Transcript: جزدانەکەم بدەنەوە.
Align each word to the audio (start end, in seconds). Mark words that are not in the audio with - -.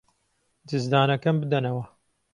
جزدانەکەم 0.69 1.35
بدەنەوە. 1.41 1.85